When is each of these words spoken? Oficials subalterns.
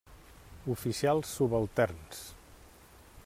Oficials 0.75 1.27
subalterns. 1.33 2.25